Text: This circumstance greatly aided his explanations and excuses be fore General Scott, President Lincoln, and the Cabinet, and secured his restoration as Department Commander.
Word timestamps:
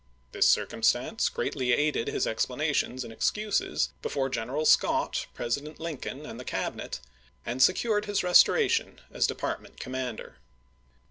This 0.31 0.47
circumstance 0.47 1.29
greatly 1.29 1.73
aided 1.73 2.07
his 2.07 2.25
explanations 2.25 3.03
and 3.03 3.13
excuses 3.13 3.89
be 4.01 4.09
fore 4.09 4.29
General 4.29 4.65
Scott, 4.65 5.27
President 5.35 5.79
Lincoln, 5.79 6.25
and 6.25 6.39
the 6.39 6.43
Cabinet, 6.43 6.99
and 7.45 7.61
secured 7.61 8.05
his 8.05 8.23
restoration 8.23 8.99
as 9.11 9.27
Department 9.27 9.79
Commander. 9.79 10.37